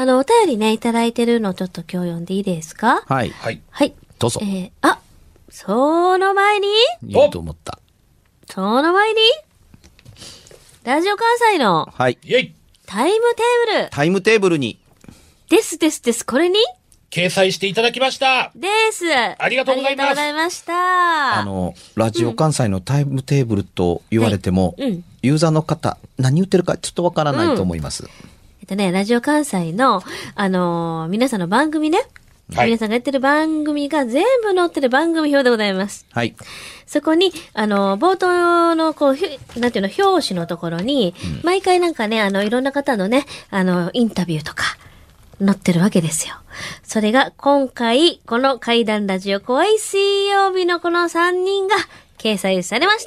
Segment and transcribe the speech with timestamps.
[0.00, 3.02] あの、お便りね、いただいてるのちょっと今日読んでいいですか？
[3.06, 3.28] はい。
[3.28, 3.60] はい。
[3.68, 3.94] はい。
[4.18, 4.46] どうぞえ。
[4.46, 4.98] ー、あ、
[5.50, 6.68] その前に？
[7.06, 7.78] いいと思った。
[8.48, 9.20] その前に？
[10.84, 12.16] ラジオ関西のはい。
[12.24, 12.54] イェイ
[12.86, 14.80] タイムテーブルタイムテーブルに、
[15.50, 16.24] ですですです。
[16.24, 16.56] これに？
[17.10, 19.04] 掲載していただきましたです。
[19.14, 21.40] ありがとうございますありがとうございました。
[21.40, 28.08] あの、ラジオ関西のタイムテーブルと言われても、はいうんユーザーの方、何言ってるかちょっとわからないと思います。
[28.08, 28.39] え
[28.70, 30.02] っとね、ラジオ関西の、
[30.36, 31.98] あのー皆さんの番組ね、
[32.54, 36.06] はい皆さんがやってる番組が全部載ってる番組表でございます。
[36.12, 36.34] はい。
[36.86, 44.64] そこに、あの、冒頭の、こう、ひなんていうの、表紙のところに、毎回なんかね、あの、いろんな方のね、あの、インタビューとか、
[45.44, 46.34] 載ってるわけですよ。
[46.82, 51.76] それが、今回、この怪談ラジオ怖い水曜日のこの3人が
[52.18, 53.06] 掲載されまし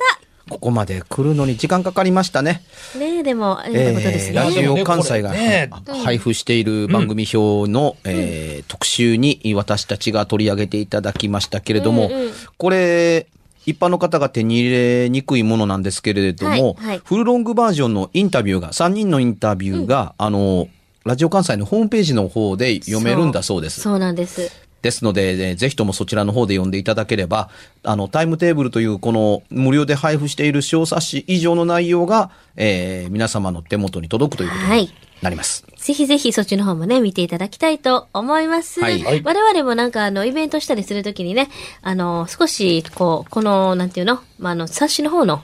[0.50, 2.64] ここまで来るのに時間かかりましたね。
[2.94, 3.00] た。
[3.00, 4.36] ねえ、でも、ありがたいことですね。
[4.36, 5.70] ラジオ関西がね
[6.04, 13.28] 配布している番組表の、えー特集に私たちが取り上げていただきましたけれども、うんうんこれ、
[13.66, 20.68] 一般の方が手に入れにくいものなんですけれども、はいはいフルロングバージョンのインタビューが、3人のインタビューが、あの、
[21.06, 23.82] ラジオ関西のホームページの方で読めるんだそうです。
[23.82, 24.63] そうなんです。
[24.84, 27.50] ですので、えーぜひともそちらの方で読んでいただければ、
[27.84, 34.94] あの、タイムテーブルというこの無料で配布している小冊子以上の内容が、えー皆様の手元に届くということにはい。
[35.24, 35.66] なります。
[35.78, 38.80] ぜひぜひそっちの方もね、見ていただきたいと思います。
[38.82, 41.50] はいはい我々もなんかあの、イベントしたりするときにね、
[41.82, 44.20] あの、少し、こう、この、なんていうの？
[44.38, 45.44] まあ、あの、冊子の方の、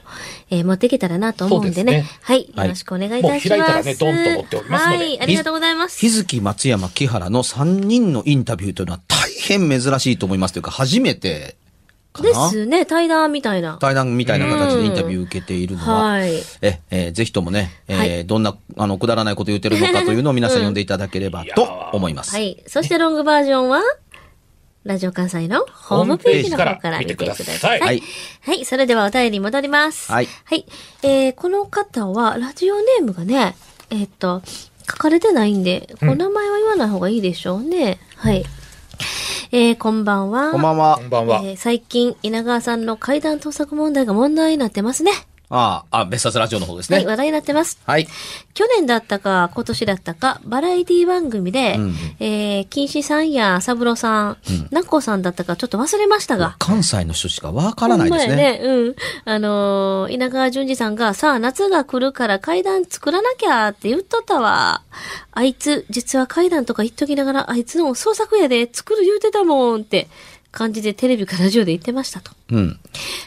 [0.50, 1.92] えー持っていけたらなと思うんでね。
[1.92, 2.50] ですねはい。
[2.54, 3.56] はいよろしくお願いいたします。
[3.56, 5.20] もう開いたらねドンと持っておりますのではい。
[5.22, 5.98] ありがとうございます。
[5.98, 11.56] 日月、松山、木原の3人のインタビューというのは大変珍しいと思いますというか、初めてか
[12.18, 13.78] でなすね、対談みたいな。
[13.80, 16.32] 対談みたいな形でインタビューを受けているのは、はい。
[16.60, 21.62] え、えーぜひともね、えーはいどんな、あの、くだらないこと言ってるのかというのを皆さん読んでいただければと
[21.94, 22.32] 思います。
[22.34, 22.62] はい。
[22.66, 23.82] そしてロングバージョンは、
[24.84, 27.80] ラジオ関西のホームページの方から見てください。
[27.80, 28.02] はい。
[28.40, 28.64] はい。
[28.64, 30.10] それではお便りに戻ります。
[30.10, 30.64] はいはい。
[31.02, 33.56] えー、この方は、ラジオネームがね、
[33.90, 34.42] えーっと、
[34.90, 37.98] 書かれてないんで、お名前は言わない方がいいでしょうね。
[38.16, 38.44] はい。
[39.52, 40.52] えー、こんばんは。
[40.52, 41.08] こんばんはこん。
[41.08, 41.40] ばんは。
[41.44, 45.12] えー最近、稲川さんの階段盗作問題が問題になってますね。
[45.50, 47.08] ああ、あ、別冊ラジオの方ですはい、ね。
[47.08, 47.78] 話題になってます。
[47.84, 48.06] はい。
[48.54, 54.36] 去年だったか、今年だったか、バラエティ番組で、うんえー、金子さんや三郎さん、
[54.70, 56.54] なっこさんだったか、ちょっと忘れましたが。
[56.60, 58.36] 関西の人しかわからないですね。
[58.36, 58.60] ね。
[58.62, 58.94] うん。
[59.24, 64.82] あのー稲川淳二さんが、さあ、夏が来るから階段作らなきゃって言っとったわ。
[65.32, 70.08] あいつ、実は階段とか言っときながら、あいつの創作やで作る言うてたもんって
[70.52, 72.32] 感じでテレビかラジオで言ってましたと。
[72.50, 72.80] うん。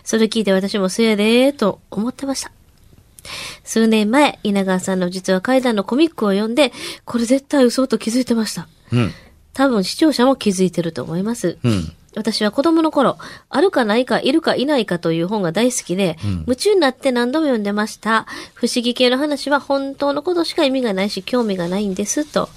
[0.03, 2.51] それ聞いて私もそうやでーと思ってました。
[3.63, 6.73] 数年前、稲川さんの実は階段のコミックを読んで、
[7.05, 8.67] これ絶対嘘と気づいてました。
[8.91, 9.11] うん。
[9.53, 11.57] 多分視聴者も気づいてると思います。
[11.63, 11.93] うん。
[12.15, 13.17] 私は子供の頃、
[13.49, 18.27] あるかないか、いるかいないかという本が大好きで、夢中になって何度も読んでました。
[18.53, 22.49] 不思議系の話は本当のことしか意味がないし、興味がないんです、と。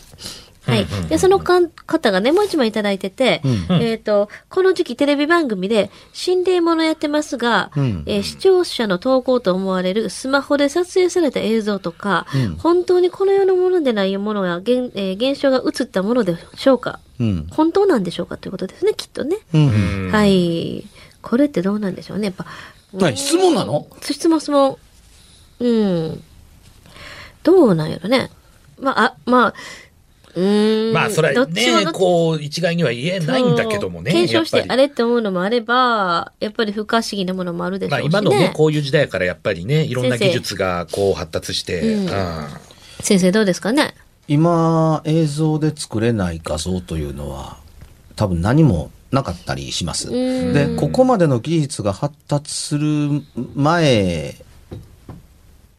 [0.67, 0.87] はい。
[1.09, 3.41] で、そのかん方がね、もう一枚いただいてて、
[3.71, 12.27] えっ、と、この時期テレビ番組で心霊ものやってますが、うんえー視聴者の投稿と思われるスマホで撮影された映像とか、
[12.59, 17.47] 本当にこの世のものでないものや現,、えー現象が映ったものでしょうかうん。
[17.51, 19.37] 本当なんでしょうかということですね、きっとね。
[19.55, 20.11] うん。
[20.13, 20.85] はい。
[21.23, 22.47] これってどうなんでしょうね、やっぱ。
[22.93, 23.87] 何質問なの？
[24.03, 24.77] 質問質問。
[25.61, 26.23] うん。
[27.43, 28.31] どうなんやろね。
[28.81, 29.55] まあ、あ、まあ。
[30.93, 34.13] まあ、それはね、こう、一概には言えないんだけどもね。
[34.13, 34.81] 検証してやっぱり。
[34.83, 38.09] あれって思うのもあれば、やっぱり不可思議なものもあるでしょまあうしね。
[38.11, 42.07] 今のね、こういう時代やからやっぱりね、いろんな技術がこう発達して、うん。
[42.07, 42.47] うん
[43.01, 43.95] 先生どうですかね？
[44.27, 47.59] 今、映像で作れない画像というのは、
[48.17, 50.09] 多分何もなかったりします。
[50.09, 50.53] うん。
[50.55, 53.23] で、ここまでの技術が発達する
[53.55, 54.35] 前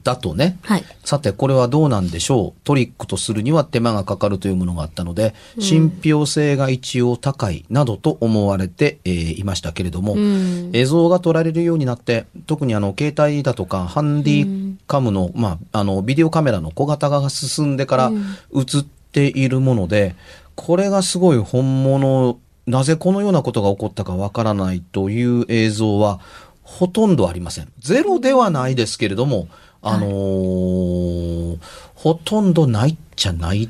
[0.08, 0.86] だとね、はい。
[1.04, 10.70] さてこれはどうなんでしょうトリックとするには手間がかかるというものがあったので、信憑性が一応高いなどと思われて、えーいましたけれども、うん。
[10.72, 18.12] 映像が撮られるようになって、特にあの、携帯だとか、ハンディカムの、まあ、あの、ビデオカメラの小型化が進んでから
[18.56, 20.16] 映っているもので、
[20.56, 26.22] これがすごい本物、なぜこのようなことが起こったかわからないという映像は、
[26.68, 27.72] ほとんどありません。
[27.80, 29.48] ゼロではないですけれども、
[29.90, 31.58] あのー
[31.96, 33.70] ほとんどないっちゃない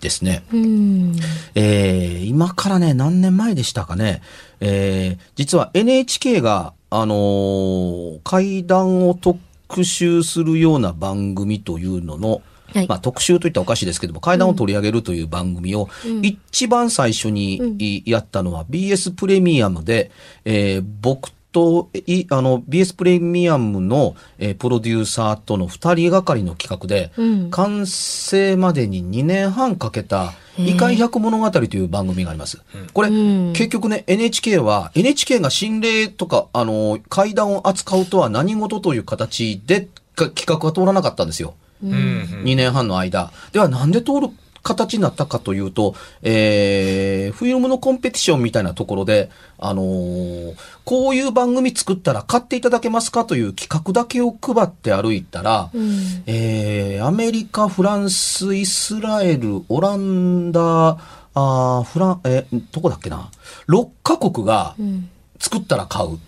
[0.00, 0.42] ですね。
[0.52, 1.16] うん。
[1.54, 4.20] えー今からね、何年前でしたかね、
[4.60, 12.42] えー実は NHK が、あのー怪談を特集するような番組というのの、
[12.74, 15.88] はいまあ特集といったらおかしいですけども、怪談を取り上げるという番組を、
[16.22, 20.10] 一番最初にいやったのは BS プレミアムで、
[20.44, 32.60] えー僕と、いあの、BS プレミアムの、えープロデューサーとの二人がかりの企画で、うん完成までに2年半かけた、異界百物語という番組があります。
[32.92, 33.12] これ、う
[33.50, 41.54] ん結局ね、NHK は、NHK が心霊とか、あの、怪談を扱うとは何事という形で、か企画が通らなかったんですよ。
[41.82, 41.96] うんうん
[42.44, 43.30] 2年半の間。
[43.52, 44.28] では、なんで通る
[44.62, 50.54] 形になったかというと、えー、フィルムのコンペティションみたいなところで、あのー
[50.84, 56.22] こういう番組作ったら買っていただけますかという企画だけを配って歩いたら、うん。
[56.26, 60.98] えーアメリカ、フランス、イスラエル、オランダ、
[61.34, 63.30] あーフラン、えーどこだっけな
[63.68, 65.08] ?6 カ国がうん。
[65.38, 66.10] 作ったら買う。
[66.10, 66.20] うん。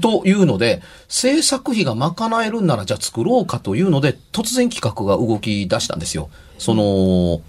[0.00, 6.28] というので、制作費が賄えるんならじゃあ作ろうかというので、突然企画が動き出したんですよ。
[6.58, 7.40] その、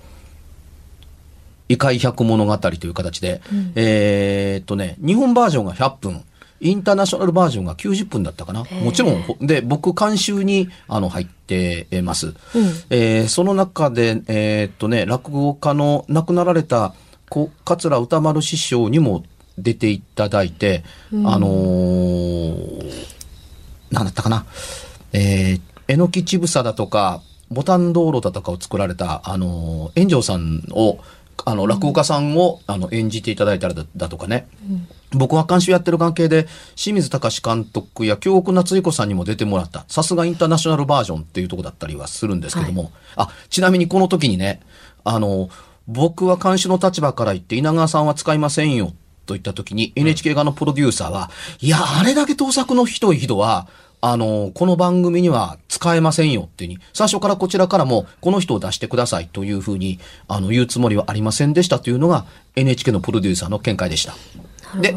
[1.69, 3.41] 異界百物語という形で。
[3.75, 6.23] えーっとね、日本バージョンが100分。
[6.63, 8.65] インターナショナルバージョンが90分だったかな。
[8.83, 12.35] もちろん、ほで、僕監修に、あの、入ってます。
[12.91, 16.93] えーその中で、えーっとね、落語家の亡くなられた、
[17.29, 19.23] こ桂歌丸師匠にも
[19.57, 23.11] 出ていただいて、あのー
[23.91, 24.45] なんだったかな。
[25.13, 30.99] えー、えのきちぶさだとか、ボタン道路だとかを作られた、あのー、炎上さんを、
[31.43, 34.47] あの、落語家さんを、あの、演じていただいたらだだとかね。
[35.11, 44.61] 僕は監修やってる関係で、清水隆監督や京極夏彦さんにも出てもらった、さすがインターナショナルバージョンっていうとこだったりはするんですけども、あ、ちなみにこの時にね、
[45.03, 45.49] あの、
[45.87, 48.93] 僕は監修の立場から言って稲川さんは使いませんよ
[49.31, 51.29] と言った時に NHK 側のプロデューサーは、
[51.59, 53.67] いや、あれだけ盗作のひどい人は、
[54.01, 62.25] あの、この番組には使えませんよっていうに、最初からこちらからも、この人を出してくださいというふうに、あの、言うつもりはありませんでしたというのが
[62.55, 64.15] NHK のプロデューサーの見解でした。
[64.79, 64.95] で。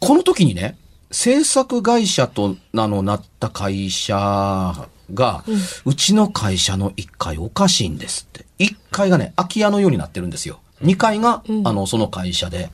[0.00, 0.76] この時にね、
[1.10, 5.44] 制作会社とあのなった会社が、
[5.84, 8.46] うちの会社の1階おかしいんですって。
[8.58, 10.60] 1階がね、空き家のようになってるんですよ。
[10.82, 12.70] 2階が、あの、その会社で。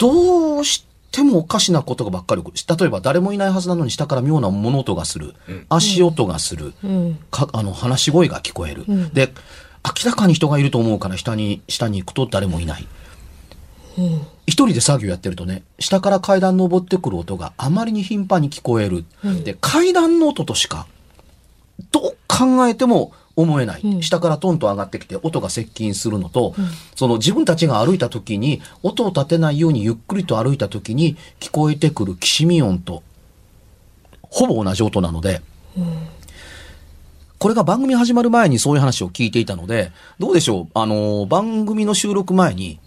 [0.00, 2.42] で、どうしてもおかしなことがばっかり。
[2.42, 5.34] 例えば誰もいないはずなのに下から妙な物音がする。
[5.68, 6.72] 足音がする。
[6.82, 7.18] うん。
[7.30, 8.84] か、あの、話し声が聞こえる。
[9.12, 9.32] で、
[9.84, 12.86] 明らかに人がいると思うから下に、下に行くと誰もいない。
[14.46, 19.04] 一人で作業やってるとね、下から階段登ってくる音があまりに頻繁に聞こえる。
[19.44, 20.86] で、階段の音としか、
[21.92, 24.02] どう考えても思えない。
[24.02, 26.54] 下からトンと上がってきて音が接近するのと、
[26.94, 33.02] その自分たちが歩いた時に、音を立てないようにゆっくりと歩いた時に聞こえてくるきしみ音と、
[34.22, 35.42] ほぼ同じ音なので、
[37.38, 40.68] これが番組始まる前にそういう話を聞いていたので、どうでしょう？
[40.74, 42.78] あの、番組の収録前に、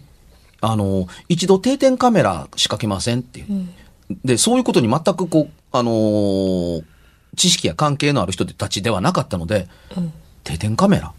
[0.60, 3.68] あの、一度定点カメラ仕掛けませんっていう。
[4.24, 6.84] で、そういうことに全くこう、あのー
[7.36, 9.66] 知識や関係のある人たちではなかったので、
[10.44, 11.12] 定点カメラ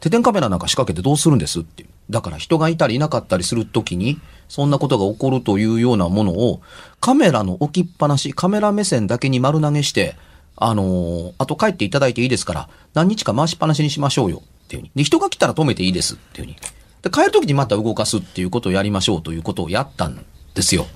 [0.00, 1.88] 定点カメラなんか仕掛けてどうするんですっていう。
[2.10, 4.18] だから人がいたりいなかったりするときに、
[4.48, 6.60] そんなことが起こるというようなものを、
[7.00, 10.16] カメラの置きっぱなし、カメラ目線だけに丸投げして、
[10.56, 14.90] あのーあと帰っていただいていいですから、何日か回しっぱなしにしましょうよっていうふうに。
[14.96, 16.56] で、人が来たら止めていいですっていうふうに。
[17.02, 20.86] で、帰るときにまた動かすっていうことをやりましょうということをやったんですよ。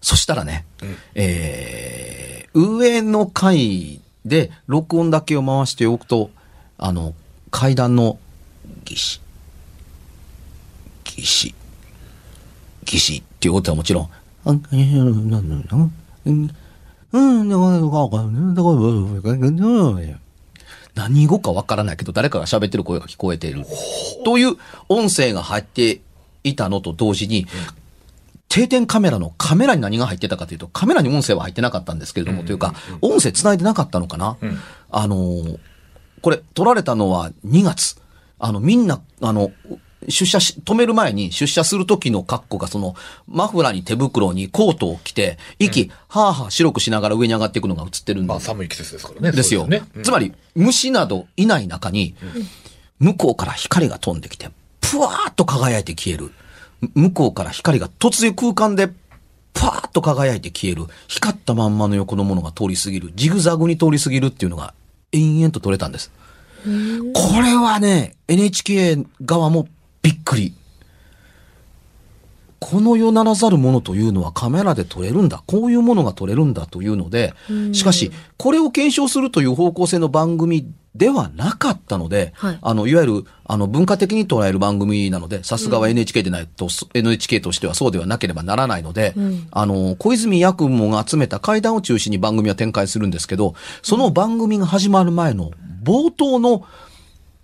[0.00, 0.66] そしたらね、
[1.14, 6.30] えー、上の階で録音だけを回しておくと、
[6.78, 7.14] あの、
[7.50, 8.18] 階段の
[8.84, 9.20] ギシ、
[11.04, 11.54] ギシ、
[12.84, 14.10] ギシっていうことはもちろん、
[14.44, 15.92] あんうんなんなんなん
[16.26, 16.50] うん
[17.12, 17.48] うん
[20.94, 23.64] 何語かわからないけど、誰かが喋ってる声が聞こえている。
[24.24, 24.56] という
[24.88, 26.00] 音声が入って
[26.42, 27.46] いたのと同時に、
[28.48, 34.36] 定点カメラのカメラに何が入ってたかというと、カメラに音声は入ってなかったんですけれども、というか、音声繋いでなかったのかな、
[34.90, 35.58] あのー
[36.20, 37.96] これ、撮られたのは2月。
[38.40, 39.52] あの、みんな、あの、
[40.08, 42.94] 出社し、止める前に出社する時の格好が、その、
[43.28, 49.32] マフラーに手袋にコートを着て、息、はぁはぁ白くしながら上に上がっていくのが映ってるんでまあ寒い季節ですからね。
[49.32, 49.62] ですよ。
[49.62, 49.82] そうね。
[49.96, 52.14] うんつまり、虫などいない中に、
[52.98, 54.50] 向こうから光が飛んできて、
[54.80, 56.32] ぷわーっと輝いて消える。
[56.80, 58.88] む向こうから光が突然空間で、
[59.54, 60.84] パーッと輝いて消える。
[61.08, 63.12] 光ったまんまの横のものが通り過ぎる。
[63.14, 64.74] ジグザグに通り過ぎるっていうのが、
[65.12, 66.12] 延々と撮れたんです。
[67.14, 69.68] これはね、NHK 側も
[70.02, 70.54] びっくり。
[72.60, 75.42] この世ならざるものというのはカメラで撮れるんだ。
[75.46, 77.32] こういうものが撮れるんだというので、
[77.72, 82.58] しかし、これを検証するという方向性の番組ではなかったので、はい。
[82.60, 89.14] あの、いわゆる、あの、文化的に捉える番組なので、さすがは NHK でないと、NHK としてはそうではなければならないので、
[89.50, 95.52] あの、小泉八雲が集めた会談を中心に番組は展開するんですけど、その番組が始まる前の
[95.84, 96.64] 冒頭の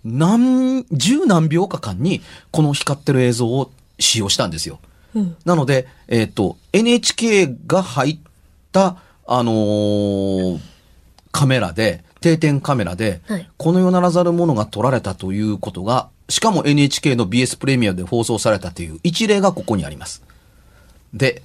[0.03, 2.21] 何、十何秒か間に、
[2.51, 4.79] この光ってる映像を使用したんですよ。
[5.45, 8.17] なので、えっ、と、NHK が入っ
[8.71, 8.97] た、
[9.27, 10.59] あのー
[11.35, 20.23] カメラで、定点カメラで、はいこの世ならざるものが撮られたということが、しかも NHK の BS プレミアで放送されたという一例がここにあります。
[21.13, 21.43] で、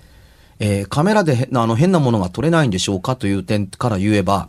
[0.59, 4.49] えーカメラでへあの変なものが撮れないんでしょうかという点から言えば、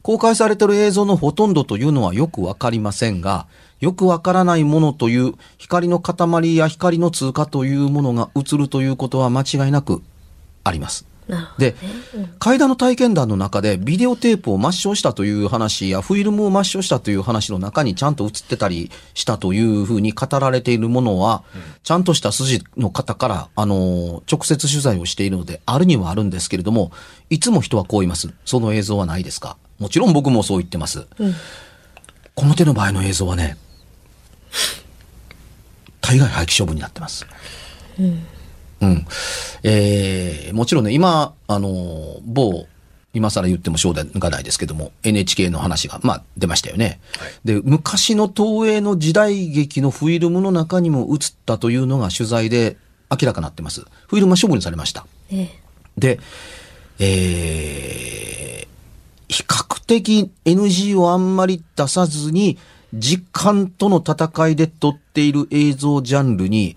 [0.00, 3.46] 公開されている映像のほとんどというのはよくわかりませんが、
[3.80, 10.02] よくわからないものという光の塊や光の通過というものが映るということは間違いなく
[10.64, 11.05] あります。
[11.58, 11.74] で、
[12.38, 21.42] 階段の体験談の中でビデオテープを抹消したという話やフィルムを抹消したという話の中にちゃんと映ってたりしたというふうに語られているものは、
[21.82, 26.92] ちゃんとした筋の方から、あの、直接取材をしているので、あるにはあるんですけれども、
[27.28, 28.32] いつも人はこう言います。
[28.44, 29.56] その映像はないですか？
[29.78, 31.06] もちろん僕もそう言ってます。
[32.34, 33.56] この手の場合の映像はね、
[36.00, 37.26] 大概廃棄処分になってます。
[37.98, 38.24] うん。
[39.62, 42.66] えー、もちろんね、今、あの、某、
[43.14, 47.00] 今更言ってもしょうがないですけども、NHK の話が、まあ、出ましたよね。
[47.44, 52.76] で、昔の東映の時代劇のフィルムの中にも映ったというのが取材で
[53.10, 53.80] 明らかになってます。
[53.80, 55.06] フィルムは処分されました。
[55.30, 55.66] ええ
[55.96, 56.20] で、
[56.98, 62.58] えー、比較的 NG をあんまり出さずに、
[62.94, 66.76] 実感との戦いで撮っている映像ジャンルに、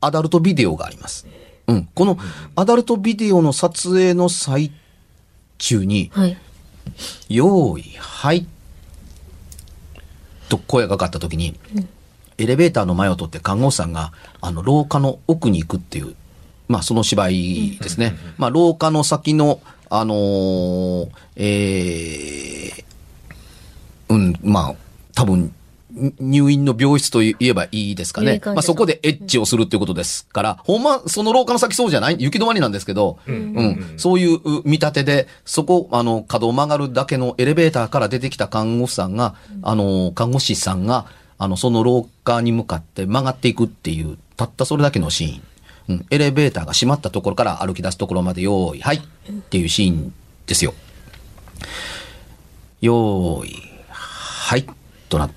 [0.00, 1.26] アダルトビデオがあります。
[1.66, 1.88] うん。
[1.94, 2.18] この
[2.56, 4.72] アダルトビデオの撮影の最
[5.58, 6.36] 中に、はい。
[7.28, 8.46] 用意、はい。
[10.48, 11.58] と声がかかった時に、
[12.38, 16.14] エレベーターの前を通って看護師さんが、あの、廊下の奥に行くっていう、
[16.68, 18.16] まあ、その芝居ですね。
[18.38, 22.84] まあ、廊下の先の、あのーえー
[24.08, 24.74] うん、まあ、
[25.14, 25.52] 多分、に
[26.20, 28.40] 入院の病室と言えばいいですかね。
[28.44, 32.16] まあ、そこでエッチをするっていうことですから、ほんま、その廊下の先そうじゃない？
[32.18, 41.06] 行き止まりなんですけど、うん、そういうう見立てで、そこ、あの、角を曲がるだけのエレベーターから出てきた看護婦さんが、あの、看護師さんが、
[41.38, 45.42] あの、その廊下に向かって曲がっていくっていう、たったそれだけのシーン。
[45.88, 49.00] うん、エレベーターが閉まったところから歩き出すところまで、よーい、はいっ
[49.50, 50.14] ていうシーン
[50.46, 50.72] ですよ。
[52.80, 53.56] よーい、
[53.88, 54.66] はい、
[55.08, 55.34] となって、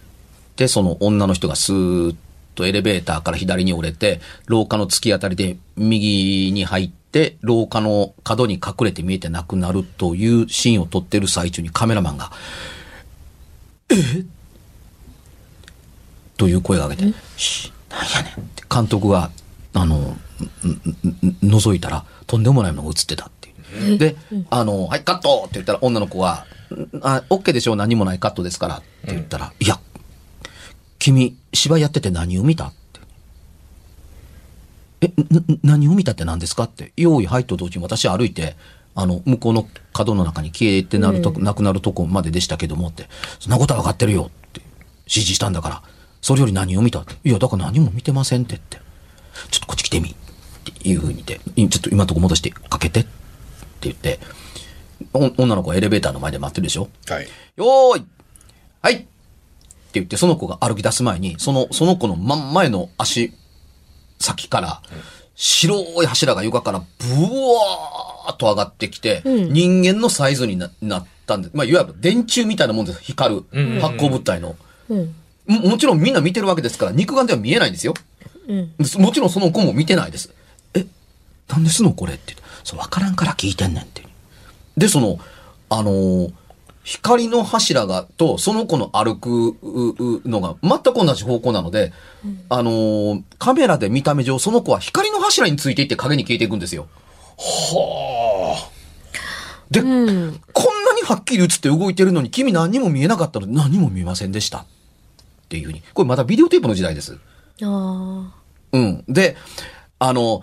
[0.67, 2.15] その女の人がスーッ
[2.55, 12.31] とエレベーターから左に折れて、廊下の突き当たりで右に入って、廊下の角に隠れて見えてなくなるというシーンを撮ってる最中にカメラマンが、
[13.89, 14.23] え
[16.37, 19.31] という声を上げて、し、なんやねんって監督が、
[19.73, 20.17] あの、
[21.43, 23.97] 覗いたら、とんでもないものが映ってたっていう。
[23.97, 24.15] で、
[24.49, 25.43] あの、はい、カット！
[25.45, 29.79] って言ったら女の子は、んあ、OK でしょう何もないカットですからって言ったら、いや、
[31.03, 32.73] 君、芝居やってて何を見たっ
[35.01, 35.11] て。
[35.11, 36.93] え、な、何を見たって何ですかって。
[36.95, 38.55] 用意入っと同時に私歩いて、
[38.95, 43.09] あの、向こうの角の中に消えてなると、なくなるとこまででしたけどもって、
[43.41, 44.61] そんなことは分かってるよって
[44.99, 45.83] 指示したんだから、
[46.21, 47.15] それより何を見たって。
[47.25, 48.77] いや、だから何も見てませんってって。
[49.51, 50.11] ちょっとこっち来てみ。
[50.11, 50.13] っ
[50.63, 53.09] ていうふうに言って、いちょっと今のとこ戻してかけてって
[53.81, 54.21] 言って、
[55.11, 57.27] お女の子はエレベーターの前で待ってるでしょはい。
[57.57, 58.05] よーい
[58.81, 59.05] はい
[59.99, 63.33] 言って、その子が歩き出す前に、その、その子の真ん前の足
[64.19, 64.81] 先から、
[65.35, 73.01] 白い柱が床からブワーっと上がってきて、人間のサイズにななったんで、まあ、いわゆる電柱みたいなもんです。
[73.01, 74.55] 光るうん発光物体の。
[74.89, 75.15] うん。
[75.47, 77.93] ももちろんみんな見てるわけですから、肉眼では見えないんですよ。
[78.47, 78.73] うん。
[79.01, 80.31] もちろんその子も見てないです。
[80.73, 80.85] え、
[81.49, 82.35] なんですのこれって。
[82.63, 84.03] そう、わからんから聞いてんねんって。
[84.77, 85.19] で、その、
[85.69, 86.33] あのー
[86.83, 91.93] 光の柱が、と、その子の歩くううのが全く同じ方向なので、
[92.49, 96.87] あのーカメラで見た目上、その子は光の柱についていって影に消えていくんですよ。
[97.37, 98.69] は
[99.71, 100.41] で、うん。
[100.53, 103.47] こんなにはっきり映って動いてるのに、君何にも見えなかったの？
[103.47, 104.59] で何も見えませんでした。
[104.59, 104.65] っ
[105.49, 105.81] ていうふうに。
[105.93, 107.17] これまだビデオテープの時代です。
[107.63, 108.33] あ
[108.71, 109.03] うん。
[109.07, 109.35] で、
[109.99, 110.41] あの、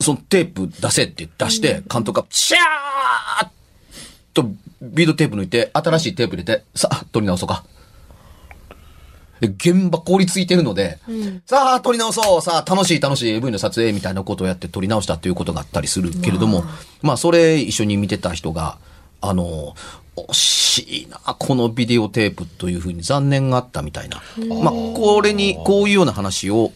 [0.00, 3.48] そのテープ出せって出して、監督が、シャーッ
[4.42, 7.64] とビデオテープ抜いて、新しいテープ入れて、さあ、撮り直そうか。
[9.40, 10.98] で、現場凍りついてるので、
[11.46, 16.64] さあ、撮り直そうさあ、楽しい楽しい AV の撮影みたいなことをやって撮り直したっていうことがあったりするけれども、
[17.02, 18.78] まあ、それ一緒に見てた人が、
[19.20, 19.74] あの、
[20.16, 24.22] 惜しいな、このビデオテープというふうに残念があったみたいな。
[24.62, 26.72] まあ、これに、こういうような話を、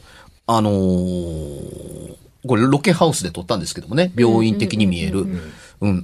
[0.46, 1.92] あのー
[2.46, 5.20] これロケハウスで撮ったんですけどもね、病院的に見える。
[5.20, 5.52] うん、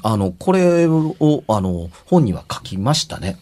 [0.03, 3.39] あの、これを、あの、本には書きましたね。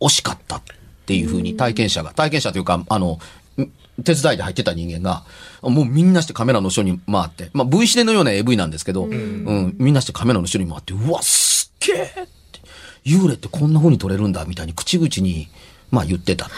[0.00, 0.62] 惜しかったっ
[1.06, 3.18] ていうふうに体験者が、体験者というか、あの、
[3.60, 3.70] ん
[4.04, 5.24] 手伝いで入ってた人間が、
[5.62, 12.60] もうみんなしてカメラの後ろに回って、まあ V シネのような AV なんですけど、うん、みんなしてカメラの後ろに回って、うわ、すっげえって、
[13.04, 15.48] 幽霊ってこんな風に撮れるんだ、みたいに口々に、
[15.90, 16.48] まあ言ってたっ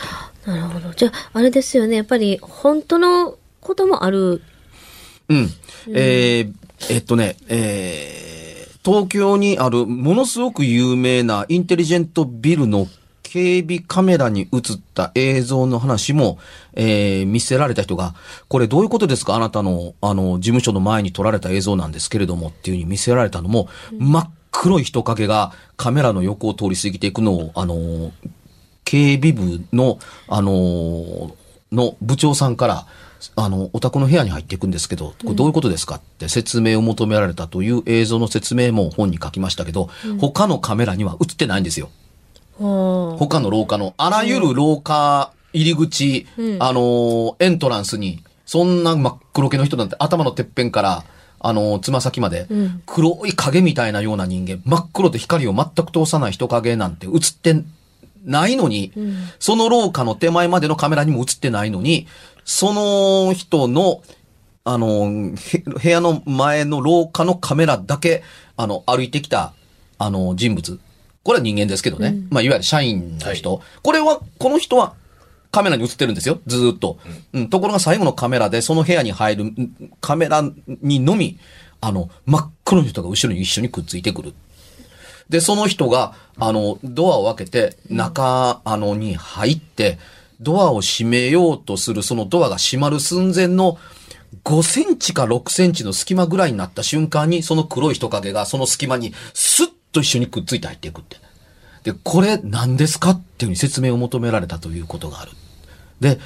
[0.45, 0.51] て。
[0.51, 0.93] なるほど。
[0.93, 1.97] じゃあ、あれですよね。
[1.97, 4.43] やっぱり、本当のこともある。
[5.29, 5.51] うん。
[5.95, 6.55] えー
[6.89, 8.40] えっとね、えー
[8.85, 12.87] 東京にあるものすごく有名なインテリジェントビルの
[13.23, 16.39] 警備カメラに映った映像の話も、
[16.73, 18.15] えー見せられた人が、
[18.49, 19.37] これどういうことですか？
[19.37, 28.11] あなたの、あの、事務所の前に撮られた映像なんですけれどもっていうふうに見せられたのも、真っ黒い人影がカメラの横を通り過ぎていくのを、あの、
[28.85, 31.37] 警備部の、あの
[31.71, 32.87] の部長さんから、
[33.37, 41.91] あの、お宅の部屋に入っていくんですけど、これどういうことですかって説明を求められたという映像の説明も本に書きましたけど、他のカメラには映ってないんですよ。
[42.59, 46.27] は他の廊下の、あらゆる廊下入り口、
[46.61, 51.05] あのーエントランスに、そんな真っ黒系の人なんて頭のてっぺんから、
[51.41, 52.47] あのーつま先まで、
[52.87, 57.63] 黒い影みたいなような人間、真っ黒で光を全く通さない人影なんて映って
[58.25, 58.93] ないのに、
[59.39, 62.07] その廊下の手前までのカメラにも映ってないのに、
[62.45, 64.03] その人の、
[64.65, 68.23] あの、へ部屋の前の廊下のカメラだけ、
[68.57, 69.55] あの、歩いてきた、
[69.99, 70.79] あの、人物。
[71.23, 72.17] これは人間ですけどね。
[72.31, 73.63] まあ、いわゆる社員の人。
[73.83, 74.95] これは、この人は
[75.51, 76.41] カメラに映ってるんですよ。
[76.47, 76.99] ずーっと。
[77.33, 77.49] うん。
[77.49, 80.43] ところが最後のカメラで、その部屋に入るんカメラ
[80.83, 81.39] にのみ、
[81.81, 84.35] あの、真っ黒の人が後ろに一緒にくっついてくる。
[85.31, 89.99] で、その人が、あの、ドアを開けて、中、あの、に入って、
[90.41, 93.79] ドアを閉めようとする、そのドアが閉まる寸前の、
[94.45, 101.17] 5センチか6センチの隙間ぐらいになった瞬間に、その黒い人影がその隙間にスッと一緒にくっついて入っていくって。
[101.83, 105.33] で、これ何ですかっていうふうに説明を求められたということがある。
[106.01, 106.19] で、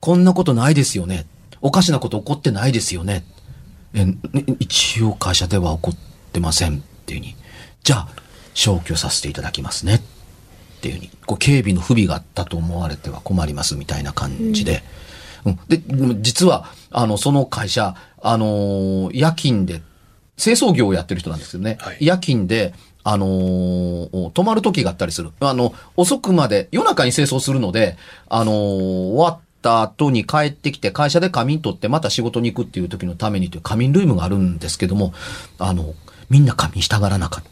[0.00, 1.26] こんなことないですよね。
[1.60, 3.24] おかしなこと起こってないですよね。
[3.94, 4.06] え、
[4.58, 5.98] 一応会社では起こっ
[6.32, 7.36] てませんっていうふうに。
[7.84, 8.08] じゃあ、
[8.54, 9.96] 消去させていただきますね。
[9.96, 10.00] っ
[10.80, 11.10] ていうふうに。
[11.26, 14.82] こう警備の不備があったと思われては困りますみたいな感じで。
[15.44, 15.82] うん、で、
[16.20, 19.82] 実は、あの、その会社、あのー夜勤で、
[20.36, 21.78] 清掃業をやってる人なんですよね。
[21.80, 25.30] はい夜勤で、あのー泊まる時があったりする。
[25.40, 27.96] あの、遅くまで、夜中に清掃するので、
[28.28, 35.12] あのー終わった後に帰ってきて、会社で仮眠取ってまた仕事に行くっていう時のためにという仮眠ルームがあるんですけども、
[35.58, 35.94] あの、
[36.30, 37.50] みんな仮眠したがらなかった。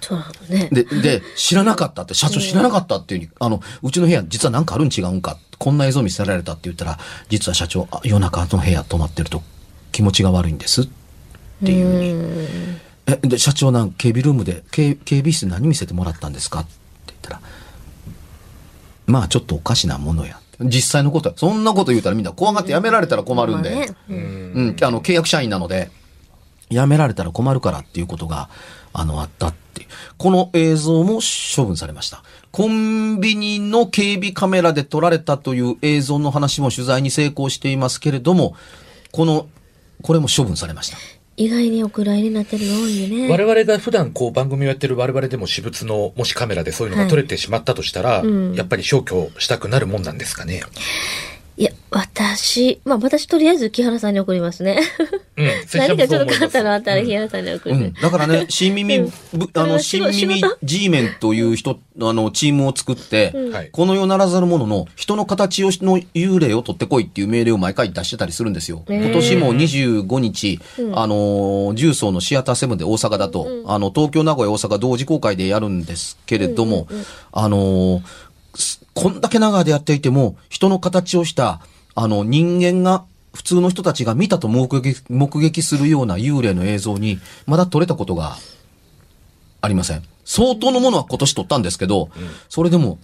[0.00, 0.68] そうなのね。
[0.72, 9.42] で、で、知らなかったって、社長知らなかったっていうふうに、あの、うちの部屋、実はなんかあるん違うんか、こんな映像見せられたって言ったら、実は社長、あ夜中の部屋泊まってると
[9.92, 10.88] 気持ちが悪いんですっ
[11.64, 13.20] ていうふうに。
[13.22, 16.70] え、で、社長なん、警備ルームで、警警備室何見せてもらったんですかって
[17.08, 17.40] 言ったら、
[19.06, 20.38] まあちょっとおかしなものや。
[20.60, 25.90] 実際のことは、そんなこと言うたらみんな怖がってやめられたら困るんで、まあねうん、あの、契約社員なので、
[26.70, 28.48] 辞められたら困るからっていうことが、
[28.92, 29.86] あの、あったって。
[30.18, 31.20] この映像も
[31.56, 32.22] 処分されました。
[32.50, 38.54] コンビニの警備カメラで撮られたという映像の話も取材に成功していますけれども、
[39.12, 39.48] この、
[40.02, 40.98] これも処分されました。
[41.36, 43.30] 意外にお蔵入りになってるの多いよね。
[43.30, 50.62] 我々が普段こう番組をやってる我々でも私物のもしカメラでそういうのが撮れてしまったとしたら、うんやっぱり消去したくなるもんなんですかね。
[51.60, 54.80] いや、私、まあ私とりあえず木原さんに送りますね。
[55.36, 55.46] うん。
[55.78, 57.74] 何かちょっと変わったのあったらうん木原さんに送る。
[57.74, 57.92] うん。
[57.92, 59.12] だからね、新耳、うん
[59.52, 63.34] あの、新耳 G メンという人、あの、チームを作って。
[63.72, 68.82] この世ならざるものの人の形をしの幽霊を取ってこいっていう命令を毎回出してたりするんですよ。
[68.88, 76.86] 今年も25日、うんあのー、重曹のシアターセブンで大阪だと、あの、東京、名古屋、大阪同時公開でやるんですけれども、
[77.32, 78.00] あの
[78.94, 81.60] こんだけ長屋でやっていても、人の形をした、
[81.94, 88.36] あの、人間が、普通の人たちが見たと目撃、目撃するような幽霊の映像に、まだ撮れたことが
[89.60, 90.02] ありません。
[90.24, 92.10] 相当のものは今年撮ったんですけど、
[92.48, 92.98] それでも、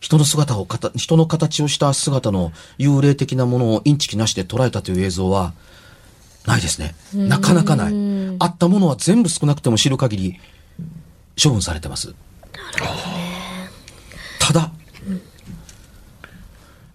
[0.00, 5.52] 人の姿をかた、人の形をした姿の幽霊的なものをインチキなしで捉えたという映像は、
[6.46, 6.94] ないですね。
[7.14, 7.94] なかなかない。
[8.38, 10.40] あったものは全部少なくても知る限り、
[11.42, 12.14] 処分されてます。
[14.44, 14.70] ただ、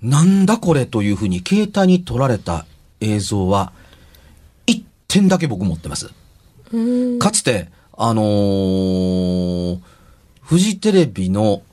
[0.03, 2.67] なんだこれというふうに携帯に撮られた
[3.01, 3.73] 映像は、
[4.67, 6.11] 一点だけ僕持ってます。
[6.71, 7.17] うん。
[7.17, 9.79] かつて、あのー
[10.43, 11.63] フジテレビの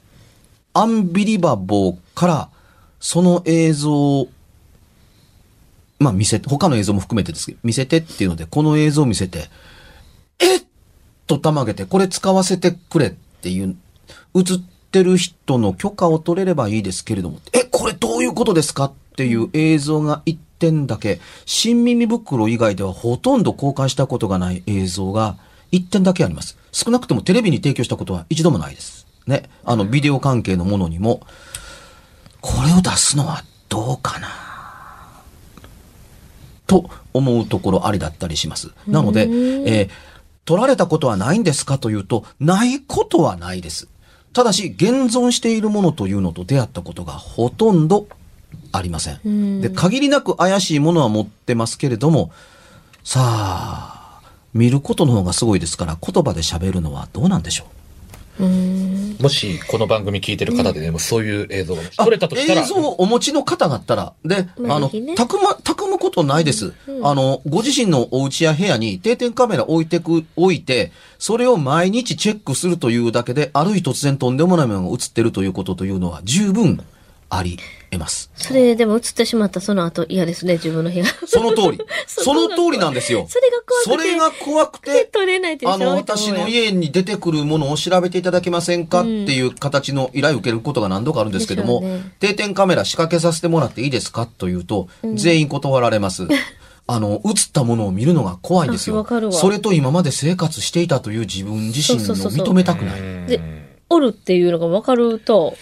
[0.73, 2.49] アンビリバボーから、
[2.99, 4.29] その映像を、
[5.99, 9.51] まあ見せて、他の映像も含めてですけど、見せてっていうので、この映像を見せて、
[10.39, 10.63] えっ
[11.27, 13.77] とたまげて、これ使わせてくれっていう、
[14.35, 14.45] 映っ
[14.91, 25.37] てる人の許可を取れればいいですけれども、え、これどういうことですかっていう映像が一点だけ、新耳袋以外ではほとんど公開したことがない映像が
[25.71, 26.57] 一点だけあります。
[26.73, 29.07] 少なくともテレビに提供したことは一度もないです。
[29.27, 29.45] ね。
[29.65, 31.21] あの、ビデオ関係のものにも、
[32.41, 34.29] これを出すのはどうかな
[36.67, 38.71] と思うところありだったりします。
[38.87, 39.91] なので、えー
[40.47, 43.89] 取られたことはないんですかというと、ないことはないです。
[44.33, 48.07] ただし、現存しているものというのと出会ったことがほとんど
[48.73, 49.61] ありません。
[49.63, 52.31] で、限りなく怪しいものは持ってますけれども、
[53.03, 54.21] さあ、
[54.53, 57.67] 見ることの方がすごいですから、言葉で喋るのはどうなんでしょう？
[57.67, 57.76] うん。
[58.39, 66.75] もしこの番組聞いてる方でね、もうそういう映像が撮れたとしたら、映像をお持ちの方があったら、で、あの、たくま、たくむことないです。
[67.03, 76.83] あの、ご自身のお家や部屋に定点カメラ置いてく、置いて、それを毎日チェックするというだけで、ある日突然とんでもないものが映ってるということというのは十分
[77.31, 77.59] あり
[77.97, 78.31] 得ます。
[78.37, 81.05] それでも映ってしまったその後嫌ですね、自分の部屋。
[81.27, 81.81] その通り。
[82.07, 83.27] そその通りなんですよ。
[83.29, 89.01] それが怖くてそれが怖くでて、取れないあの、私の家に出てくるものを調べていただけませんか？
[89.01, 94.27] っていう形の依頼を受けることが何度かあるんですけども、ね定点カメラ仕掛けさせてもらっていいですか？
[94.27, 96.27] というと、全員断られます。
[96.89, 103.01] あの、映ったものを見るのが怖いんですよそれと今まで生活していたという自分自身をそうそうそうそう認めたくない。
[103.27, 103.41] で、
[103.91, 105.57] おるっていうのが分かると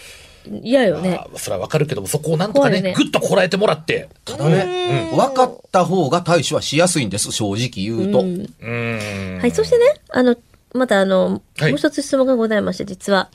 [0.63, 1.21] 嫌よね。
[1.21, 4.09] あそれはわかるけども、そこをなんとかね、ぐっとこらえてもらって。
[4.25, 8.21] ただね、分かった方が対処はしやすいんです、正直言うと。
[8.21, 9.39] うんうん。
[9.41, 10.37] はい、そしてね、あの、
[10.75, 13.31] またあの、はいもう一つ質問がございまして、実は。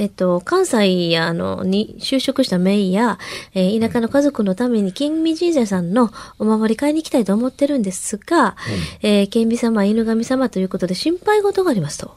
[0.00, 3.18] えっと、関西や、あの、に就職したメイや、
[3.52, 8.56] えー田舎の家族のために、金美神社さんのお守り買いに行きたいと思ってるんですが、
[9.02, 12.16] えー、金美様、犬神様ということで心配事がありますと。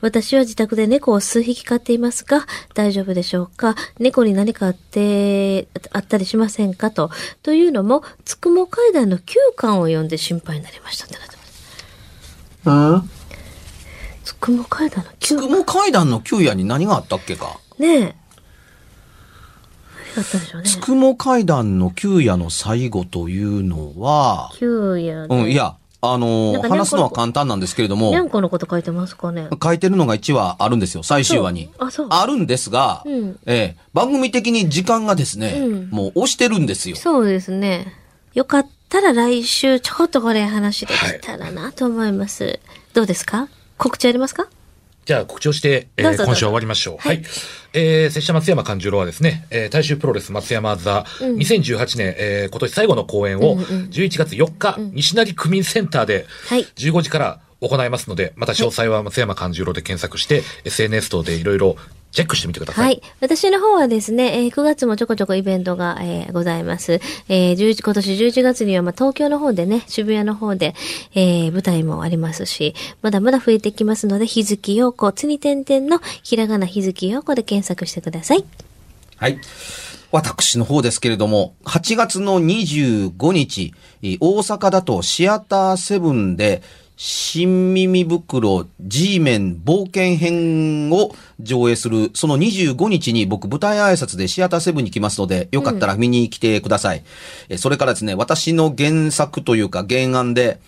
[0.00, 3.76] 私は自宅で猫を数匹飼っていますが、大丈夫でしょうか？
[4.00, 7.12] 猫に何かあって、あったりしませんかと。
[7.44, 9.22] というのも、つくも階段の9
[9.54, 11.36] 巻を読んで心配になりましたってなって
[12.64, 13.08] ます。
[13.14, 13.21] うん
[14.32, 17.58] つくも階段の9つくも階段の旧夜に何があったっけか？
[17.78, 18.00] ねえ。
[18.00, 18.14] ね。
[20.64, 25.34] つくも階段の旧夜の最後というのは、旧やで。
[25.34, 25.54] うん、い。
[25.54, 29.48] や、あの話すのは簡単なんですけれどもに、ゃんこのこと書いてますかね？
[29.62, 31.70] 書いてるのが1話あるんですよ、最終話に。
[31.78, 36.96] あそうあるんですが、うんええ番組的に時間がですね、うんもう押してるんですよ。
[36.96, 37.94] そうですね。
[38.34, 42.58] よかったら来週ちょこっとこれ話できたらなと思います。
[42.94, 43.48] どうですか？
[43.82, 44.48] 告知ありますか？
[45.04, 46.96] じゃあ告知をして、えー今週は終わりましょう。
[46.98, 47.16] ははい。
[47.16, 47.22] い。
[47.72, 56.64] えー、拙者松山勘十郎はですね、えー、大衆プロレス松山座、2018年、えー、今年最後の公演を、11月4日、西成区民センターで、はい。
[56.76, 61.76] 15時から行いますので、また詳細は松山勘十郎で検索して、SNS 等でいろいろ
[62.12, 62.84] チェックしてみてください。
[62.84, 63.02] はい。
[63.20, 67.00] 私の方はですね、えー9月もちょこちょこイベントが、えーございます。
[67.28, 70.74] えー11今年11月には、まあ、東京の方でね、渋谷の方で、
[71.14, 78.44] えー舞台もありますし、まだまだ増えてきますので、日月陽子、つに点々のひらがな日月陽子で検索してください。
[79.16, 79.38] はい。
[80.10, 83.72] 私の方ですけれども、8月の25日、
[84.02, 86.62] えー大阪だとシアターセブンで、
[87.04, 97.02] 新耳袋 G メン冒険編を上映する、その25日に僕舞台挨拶でシアターセブンに来ますので、よかったら見に来てください。
[97.48, 100.60] えーそれからですね、私の原作というか原案で、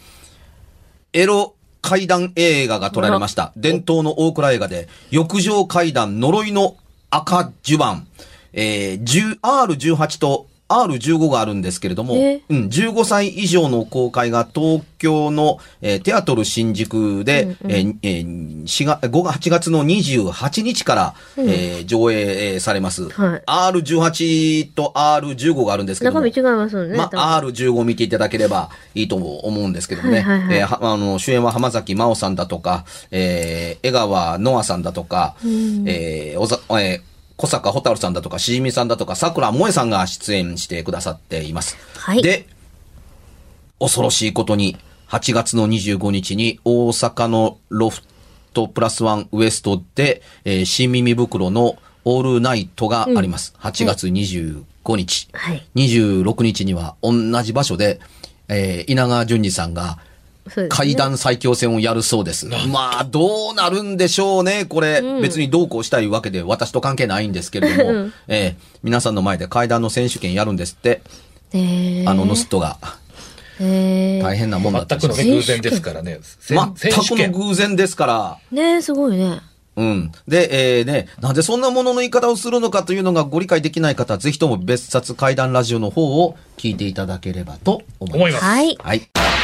[1.13, 3.53] エロ怪談映画が撮られました。
[3.57, 6.77] 伝統の大倉映画で、浴場怪談呪いの
[7.11, 8.07] 赤襦袢。
[8.55, 12.41] えー、10 R18 と R15 があるんですけれども、え？
[12.49, 23.11] うん、15歳以上の公開が東京の、えーテアトル新宿で、えーえー4月5月8月の28日から、えー上映えーされます。
[23.11, 26.21] はい R18 と R15 があるんですけども。
[26.21, 26.97] 中身違いますよね。
[26.97, 30.21] まあ、R15 見ていただければいいと思うんですけどもね。
[30.21, 41.77] はいはいはいえーはあの、主演は浜崎真央さんだとか、えー江川ノアさんだとか、えーおざ、えー小坂蛍さんだとか、しじみさんだとか、桜萌さんが出演してくださっています。
[41.97, 42.47] はいで、
[43.81, 44.77] 恐ろしいことに、
[45.09, 48.01] 8月の25日に大阪のロフ
[48.53, 53.55] トプラスワンウエストで、えー新耳袋のオールナイトがあります。
[53.61, 54.65] 8月25
[54.97, 55.29] 日。
[55.33, 55.67] はい。
[55.75, 58.01] 26日には同じ場所で、
[58.49, 59.99] えー稲川淳二さんが
[60.57, 62.47] ね階段最強戦をやるそうです。
[62.69, 65.03] まあ、どうなるんでしょうね、これ。
[65.21, 71.01] 別にどうこうしたいわけで私と関係ないんですけれども、えー皆さんの前で階段の選手権やるんですって、
[71.55, 72.77] えー、あのノストが
[73.61, 76.19] えー、大変なもんだった全くのね、偶然ですからね。
[76.41, 77.33] 全くの権。
[77.33, 79.41] 偶然ですから、ねすごいね。
[79.77, 80.13] うん。
[80.29, 88.17] で、えーね、なんでそんなものの言い方をするのかというのがご理解できない方は、ぜひとも別冊怪談ラジオの方を聞いていただければと思います。
[88.17, 88.45] 思います。
[88.45, 88.77] はい。
[88.81, 89.44] はい。